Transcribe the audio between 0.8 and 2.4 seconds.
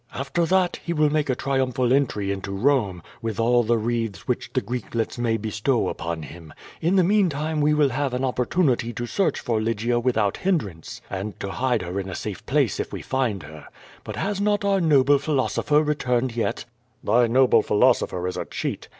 he will make a triumphal entry